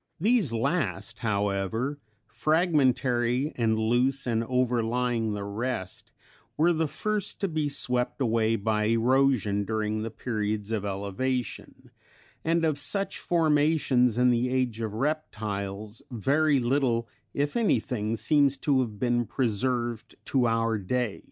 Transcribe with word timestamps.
]These 0.20 0.52
last, 0.52 1.18
however, 1.18 1.98
fragmentary 2.28 3.52
and 3.56 3.76
loose 3.76 4.24
and 4.24 4.44
overlying 4.44 5.34
the 5.34 5.42
rest, 5.42 6.12
were 6.56 6.72
the 6.72 6.86
first 6.86 7.40
to 7.40 7.48
be 7.48 7.68
swept 7.68 8.20
away 8.20 8.54
by 8.54 8.84
erosion 8.84 9.64
during 9.64 10.02
the 10.02 10.12
periods 10.12 10.70
of 10.70 10.84
elevation; 10.84 11.90
and 12.44 12.64
of 12.64 12.78
such 12.78 13.18
formations 13.18 14.16
in 14.16 14.30
the 14.30 14.48
Age 14.48 14.78
of 14.80 14.94
Reptiles 14.94 16.02
very 16.08 16.60
little, 16.60 17.08
if 17.32 17.56
anything, 17.56 18.14
seems 18.14 18.56
to 18.58 18.78
have 18.80 19.00
been 19.00 19.26
preserved 19.26 20.14
to 20.26 20.46
our 20.46 20.78
day. 20.78 21.24